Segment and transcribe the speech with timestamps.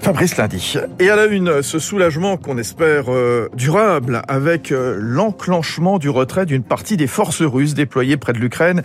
[0.00, 0.76] Fabrice Lundi.
[0.98, 6.46] Et à la une, ce soulagement qu'on espère euh, durable avec euh, l'enclenchement du retrait
[6.46, 8.82] d'une partie des forces russes déployées près de l'Ukraine.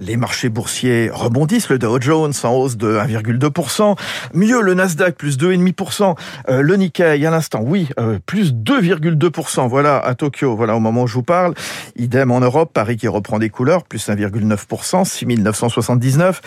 [0.00, 3.96] Les marchés boursiers rebondissent, le Dow Jones en hausse de 1,2%.
[4.34, 6.16] Mieux, le Nasdaq plus 2,5%.
[6.48, 7.88] Euh, le Nikkei à l'instant, oui,
[8.26, 9.68] plus 2,2%.
[9.68, 11.54] Voilà, à Tokyo, voilà au moment où je vous parle.
[11.96, 16.40] Idem en Europe, Paris qui reprend des couleurs, plus 1,9%, 6979.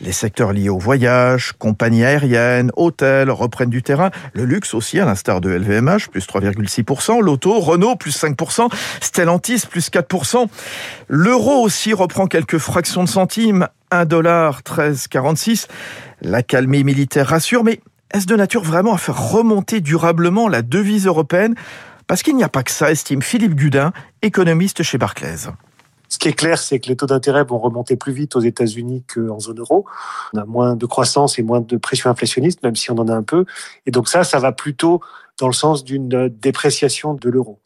[0.00, 3.30] Les secteurs liés au voyage, compagnies aériennes, hôtels,
[3.66, 4.10] du terrain.
[4.32, 7.20] Le luxe aussi, à l'instar de LVMH, plus 3,6%.
[7.20, 8.68] L'auto, Renault, plus 5%.
[9.00, 10.46] Stellantis, plus 4%.
[11.08, 13.68] L'euro aussi reprend quelques fractions de centimes.
[13.90, 15.66] 1 dollar 13,46.
[16.22, 17.80] La calmie militaire rassure, mais
[18.12, 21.54] est-ce de nature vraiment à faire remonter durablement la devise européenne?
[22.06, 25.48] Parce qu'il n'y a pas que ça, estime Philippe Gudin, économiste chez Barclays.
[26.18, 29.04] Ce qui est clair, c'est que les taux d'intérêt vont remonter plus vite aux États-Unis
[29.06, 29.86] qu'en zone euro.
[30.32, 33.14] On a moins de croissance et moins de pression inflationniste, même si on en a
[33.14, 33.44] un peu.
[33.86, 35.00] Et donc ça, ça va plutôt
[35.38, 37.60] dans le sens d'une dépréciation de l'euro.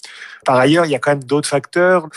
[0.44, 2.10] Par ailleurs, il y a quand même d'autres facteurs.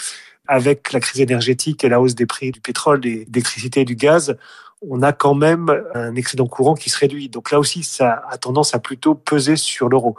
[0.45, 3.95] Avec la crise énergétique et la hausse des prix du pétrole, de l'électricité et du
[3.95, 4.35] gaz,
[4.81, 7.29] on a quand même un excédent courant qui se réduit.
[7.29, 10.17] Donc là aussi, ça a tendance à plutôt peser sur l'euro.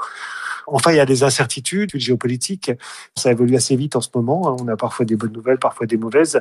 [0.66, 2.72] Enfin, il y a des incertitudes géopolitiques.
[3.16, 4.56] Ça évolue assez vite en ce moment.
[4.60, 6.40] On a parfois des bonnes nouvelles, parfois des mauvaises.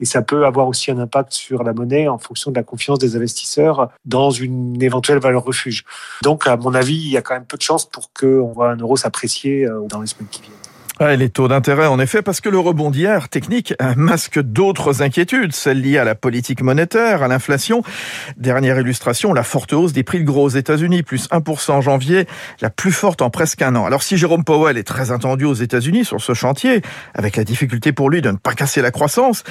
[0.00, 2.98] Et ça peut avoir aussi un impact sur la monnaie en fonction de la confiance
[2.98, 5.84] des investisseurs dans une éventuelle valeur refuge.
[6.22, 8.70] Donc, à mon avis, il y a quand même peu de chances pour qu'on voit
[8.70, 12.40] un euro s'apprécier euh, dans les semaines qui viennent les taux d'intérêt, en effet, parce
[12.40, 17.28] que le rebond d'hier, technique, masque d'autres inquiétudes, celles liées à la politique monétaire, à
[17.28, 17.82] l'inflation.
[18.38, 22.26] Dernière illustration, la forte hausse des prix de gros aux États-Unis, plus 1% en janvier,
[22.62, 23.84] la plus forte en presque un an.
[23.84, 26.80] Alors si Jérôme Powell est très attendu aux États-Unis sur ce chantier,
[27.14, 29.44] avec la difficulté pour lui de ne pas casser la croissance,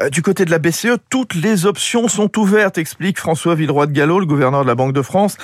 [0.00, 3.92] euh, du côté de la BCE, toutes les options sont ouvertes, explique François Villeroy de
[3.92, 5.36] Gallo, le gouverneur de la Banque de France,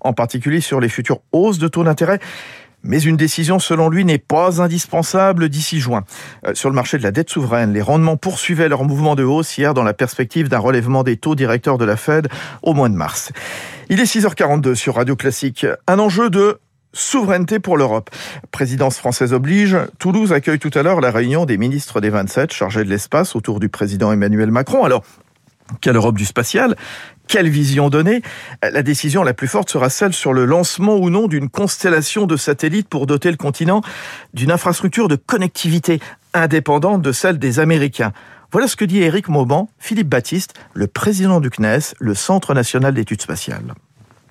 [0.00, 2.18] en particulier sur les futures hausses de taux d'intérêt.
[2.84, 6.04] Mais une décision, selon lui, n'est pas indispensable d'ici juin.
[6.46, 9.56] Euh, sur le marché de la dette souveraine, les rendements poursuivaient leur mouvement de hausse
[9.56, 12.28] hier dans la perspective d'un relèvement des taux directeurs de la Fed
[12.62, 13.32] au mois de mars.
[13.88, 15.66] Il est 6h42 sur Radio Classique.
[15.86, 16.58] Un enjeu de
[16.92, 18.10] souveraineté pour l'Europe.
[18.50, 22.84] Présidence française oblige, Toulouse accueille tout à l'heure la réunion des ministres des 27 chargés
[22.84, 24.84] de l'espace autour du président Emmanuel Macron.
[24.84, 25.02] Alors,
[25.80, 26.76] quelle Europe du spatial?
[27.28, 28.22] Quelle vision donner?
[28.62, 32.36] La décision la plus forte sera celle sur le lancement ou non d'une constellation de
[32.36, 33.82] satellites pour doter le continent
[34.34, 36.00] d'une infrastructure de connectivité
[36.34, 38.12] indépendante de celle des Américains.
[38.50, 42.94] Voilà ce que dit Éric Mauban, Philippe Baptiste, le président du CNES, le Centre national
[42.94, 43.74] d'études spatiales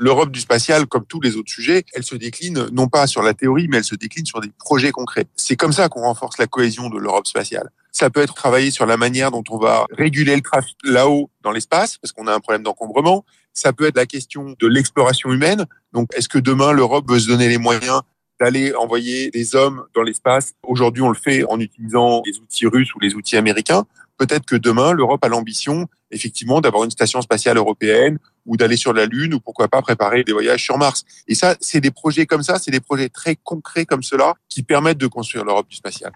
[0.01, 3.35] l'Europe du spatial, comme tous les autres sujets, elle se décline non pas sur la
[3.35, 5.27] théorie, mais elle se décline sur des projets concrets.
[5.35, 7.69] C'est comme ça qu'on renforce la cohésion de l'Europe spatiale.
[7.91, 11.51] Ça peut être travailler sur la manière dont on va réguler le trafic là-haut dans
[11.51, 13.25] l'espace, parce qu'on a un problème d'encombrement.
[13.53, 15.67] Ça peut être la question de l'exploration humaine.
[15.93, 18.01] Donc, est-ce que demain, l'Europe veut se donner les moyens
[18.39, 20.55] d'aller envoyer des hommes dans l'espace?
[20.63, 23.85] Aujourd'hui, on le fait en utilisant les outils russes ou les outils américains.
[24.21, 28.93] Peut-être que demain, l'Europe a l'ambition, effectivement, d'avoir une station spatiale européenne ou d'aller sur
[28.93, 31.05] la Lune ou pourquoi pas préparer des voyages sur Mars.
[31.27, 34.61] Et ça, c'est des projets comme ça, c'est des projets très concrets comme cela qui
[34.61, 36.11] permettent de construire l'Europe du spatial.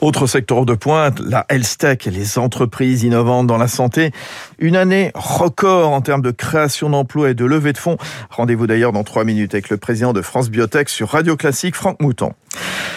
[0.00, 4.10] Autre secteur de pointe, la health tech les entreprises innovantes dans la santé.
[4.58, 7.98] Une année record en termes de création d'emplois et de levée de fonds.
[8.30, 12.00] Rendez-vous d'ailleurs dans trois minutes avec le président de France Biotech sur Radio Classique, Franck
[12.00, 12.32] Mouton.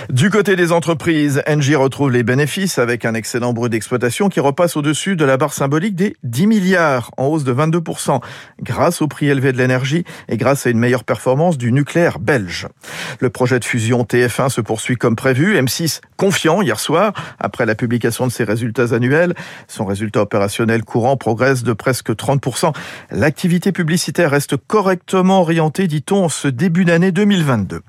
[0.10, 4.76] Du côté des entreprises, Engie retrouve les bénéfices avec un excellent brut d'exploitation qui repasse
[4.76, 8.20] au-dessus de la barre symbolique des 10 milliards, en hausse de 22%,
[8.62, 12.68] grâce au prix élevé de l'énergie et grâce à une meilleure performance du nucléaire belge.
[13.20, 15.58] Le projet de fusion TF1 se poursuit comme prévu.
[15.58, 19.36] M6 confiant hier soir, après la publication de ses résultats annuels.
[19.68, 22.74] Son résultat opérationnel courant progresse de presque 30%.
[23.12, 27.82] L'activité publicitaire reste correctement orientée, dit-on, en ce début d'année 2022.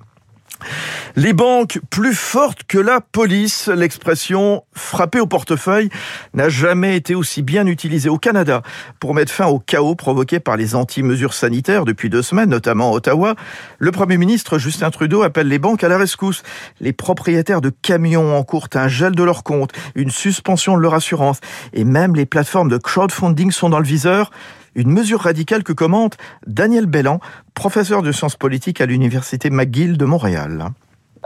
[1.17, 5.91] Les banques plus fortes que la police, l'expression frapper au portefeuille
[6.35, 8.63] n'a jamais été aussi bien utilisée au Canada
[9.01, 12.95] pour mettre fin au chaos provoqué par les anti-mesures sanitaires depuis deux semaines, notamment à
[12.95, 13.35] Ottawa.
[13.79, 16.43] Le Premier ministre Justin Trudeau appelle les banques à la rescousse.
[16.81, 21.41] Les propriétaires de camions encourent un gel de leurs comptes, une suspension de leur assurance
[21.73, 24.31] et même les plateformes de crowdfunding sont dans le viseur.
[24.75, 26.17] Une mesure radicale que commente
[26.47, 27.21] Daniel Bellan,
[27.55, 30.69] professeur de sciences politiques à l'Université McGill de Montréal.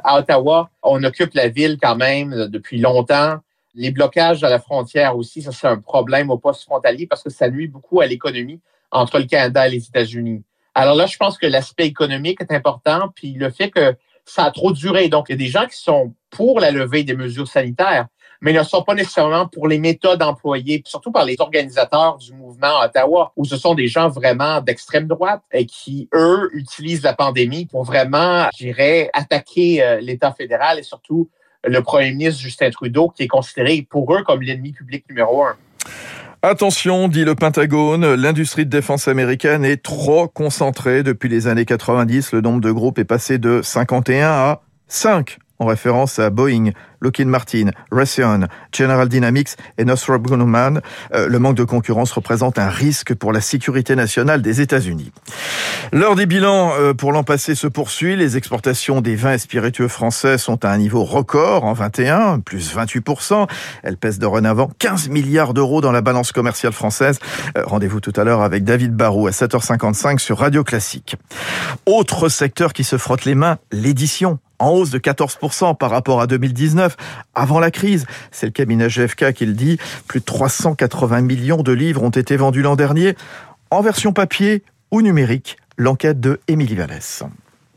[0.02, 3.36] À Ottawa, on occupe la ville quand même depuis longtemps.
[3.74, 7.30] Les blocages à la frontière aussi, ça c'est un problème au poste frontalier parce que
[7.30, 8.60] ça nuit beaucoup à l'économie
[8.90, 10.42] entre le Canada et les États-Unis.
[10.74, 13.96] Alors là, je pense que l'aspect économique est important, puis le fait que
[14.26, 15.08] ça a trop duré.
[15.08, 18.08] Donc, il y a des gens qui sont pour la levée des mesures sanitaires,
[18.40, 22.80] mais ne sont pas nécessairement pour les méthodes employées, surtout par les organisateurs du mouvement
[22.84, 27.66] Ottawa, où ce sont des gens vraiment d'extrême droite et qui, eux, utilisent la pandémie
[27.66, 31.28] pour vraiment, je dirais, attaquer euh, l'État fédéral et surtout
[31.64, 35.56] le premier ministre Justin Trudeau, qui est considéré pour eux comme l'ennemi public numéro un.
[36.42, 41.02] Attention, dit le Pentagone, l'industrie de défense américaine est trop concentrée.
[41.02, 45.66] Depuis les années 90, le nombre de groupes est passé de 51 à 5 en
[45.66, 46.70] référence à Boeing,
[47.00, 50.80] Lockheed Martin, Raytheon, General Dynamics et Northrop Grumman.
[51.14, 55.12] Euh, le manque de concurrence représente un risque pour la sécurité nationale des États-Unis.
[55.92, 58.16] L'heure des bilans euh, pour l'an passé se poursuit.
[58.16, 62.74] Les exportations des vins et spiritueux français sont à un niveau record en 21, plus
[62.74, 63.46] 28%.
[63.82, 67.18] Elles pèsent dorénavant 15 milliards d'euros dans la balance commerciale française.
[67.56, 71.16] Euh, rendez-vous tout à l'heure avec David Barou à 7h55 sur Radio Classique.
[71.84, 76.26] Autre secteur qui se frotte les mains, l'édition en hausse de 14% par rapport à
[76.26, 76.96] 2019,
[77.34, 78.06] avant la crise.
[78.30, 79.78] C'est le cabinet GFK qui le dit.
[80.06, 83.16] Plus de 380 millions de livres ont été vendus l'an dernier,
[83.70, 85.56] en version papier ou numérique.
[85.76, 87.22] L'enquête de Émilie Vallès.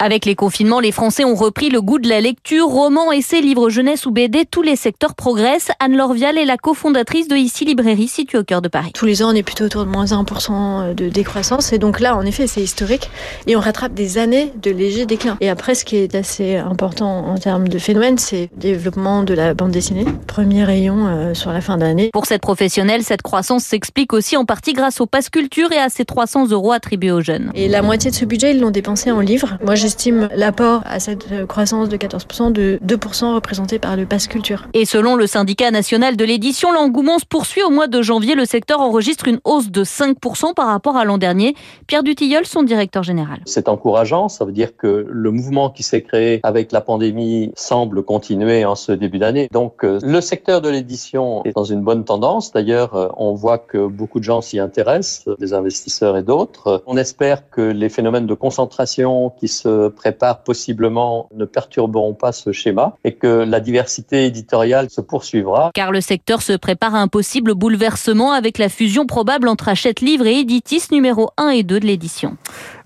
[0.02, 3.70] Avec les confinements, les Français ont repris le goût de la lecture, romans, essais, livres
[3.70, 5.72] jeunesse ou BD, tous les secteurs progressent.
[5.82, 8.92] Anne Lorvial est la cofondatrice de Ici Librairie, située au cœur de Paris.
[8.94, 11.74] Tous les ans, on est plutôt autour de moins 1% de décroissance.
[11.74, 13.10] Et donc là, en effet, c'est historique.
[13.46, 15.36] Et on rattrape des années de léger déclin.
[15.42, 19.34] Et après, ce qui est assez important en termes de phénomène, c'est le développement de
[19.34, 20.06] la bande dessinée.
[20.28, 22.10] Premier rayon euh, sur la fin d'année.
[22.14, 25.90] Pour cette professionnelle, cette croissance s'explique aussi en partie grâce au pass culture et à
[25.90, 27.52] ces 300 euros attribués aux jeunes.
[27.54, 29.58] Et la moitié de ce budget, ils l'ont dépensé en livres.
[29.66, 34.68] Moi, j'estime l'apport à cette croissance de 14% de 2% représenté par le pass culture.
[34.76, 38.36] Et selon le syndicat national de l'édition, l'engouement se poursuit au mois de janvier.
[38.36, 41.56] Le secteur enregistre une hausse de 5% par rapport à l'an dernier.
[41.88, 43.40] Pierre Dutilleul, son directeur général.
[43.46, 44.30] C'est encourageant.
[44.30, 48.76] Ça veut dire que le mouvement qui s'est créé avec la pandémie semble continuer en
[48.76, 49.50] ce début d'année.
[49.52, 52.52] Donc, euh, le secteur de l'édition est dans une bonne tendance.
[52.52, 56.84] D'ailleurs, euh, on voit que beaucoup de gens s'y intéressent, des investisseurs et d'autres.
[56.86, 59.48] On espère que les phénomènes de concentration qui
[59.80, 65.72] se préparent possiblement ne perturberont pas ce schéma et que la diversité éditoriale se poursuivra.
[65.74, 70.02] Car le secteur se prépare à un possible bouleversement avec la fusion probable entre Hachette
[70.02, 72.38] Livre et Editis numéro 1 et 2 de l'édition.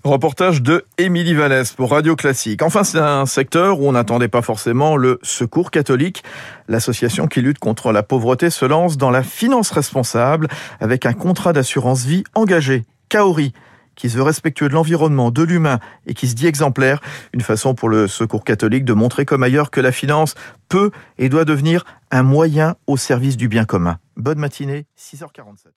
[0.04, 2.62] Reportage de Émilie Vallès pour Radio Classique.
[2.62, 6.22] Enfin, c'est un secteur où on n'attendait pas forcément le Secours catholique.
[6.68, 10.48] L'association qui lutte contre la pauvreté se lance dans la finance responsable
[10.80, 12.84] avec un contrat d'assurance vie engagé.
[13.08, 13.52] Kaori
[13.96, 17.00] qui se veut respectueux de l'environnement, de l'humain et qui se dit exemplaire.
[17.32, 20.34] Une façon pour le Secours catholique de montrer comme ailleurs que la finance
[20.68, 23.98] peut et doit devenir un moyen au service du bien commun.
[24.16, 25.74] Bonne matinée, 6h47.